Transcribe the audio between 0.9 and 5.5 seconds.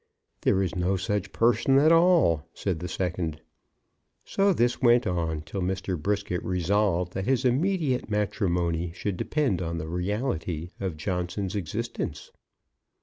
such person at all," said the second. So this went on